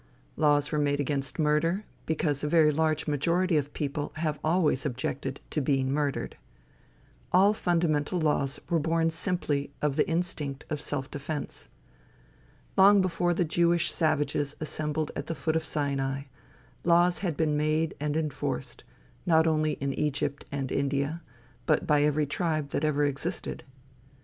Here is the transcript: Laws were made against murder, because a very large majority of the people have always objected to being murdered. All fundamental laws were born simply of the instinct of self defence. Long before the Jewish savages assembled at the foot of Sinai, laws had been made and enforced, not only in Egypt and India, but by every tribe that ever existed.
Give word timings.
Laws 0.35 0.71
were 0.71 0.79
made 0.79 0.99
against 0.99 1.37
murder, 1.37 1.85
because 2.07 2.43
a 2.43 2.47
very 2.47 2.71
large 2.71 3.05
majority 3.05 3.55
of 3.55 3.65
the 3.65 3.69
people 3.69 4.11
have 4.15 4.39
always 4.43 4.83
objected 4.83 5.41
to 5.51 5.61
being 5.61 5.91
murdered. 5.91 6.37
All 7.31 7.53
fundamental 7.53 8.19
laws 8.19 8.59
were 8.67 8.79
born 8.79 9.11
simply 9.11 9.71
of 9.79 9.97
the 9.97 10.09
instinct 10.09 10.65
of 10.71 10.81
self 10.81 11.11
defence. 11.11 11.69
Long 12.75 12.99
before 12.99 13.35
the 13.35 13.45
Jewish 13.45 13.91
savages 13.93 14.55
assembled 14.59 15.11
at 15.15 15.27
the 15.27 15.35
foot 15.35 15.55
of 15.55 15.63
Sinai, 15.63 16.23
laws 16.83 17.19
had 17.19 17.37
been 17.37 17.55
made 17.55 17.93
and 17.99 18.17
enforced, 18.17 18.83
not 19.27 19.45
only 19.45 19.73
in 19.73 19.93
Egypt 19.93 20.45
and 20.51 20.71
India, 20.71 21.21
but 21.67 21.85
by 21.85 22.01
every 22.01 22.25
tribe 22.25 22.69
that 22.69 22.83
ever 22.83 23.05
existed. 23.05 23.63